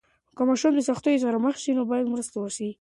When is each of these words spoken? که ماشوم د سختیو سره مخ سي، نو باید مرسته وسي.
که 0.37 0.41
ماشوم 0.49 0.73
د 0.75 0.79
سختیو 0.89 1.21
سره 1.25 1.37
مخ 1.45 1.55
سي، 1.63 1.71
نو 1.77 1.83
باید 1.89 2.11
مرسته 2.13 2.37
وسي. 2.39 2.67